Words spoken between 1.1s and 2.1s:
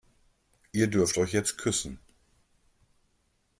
euch jetzt küssen.